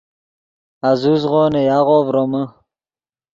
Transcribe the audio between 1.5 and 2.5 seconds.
نے یاغو ڤرومے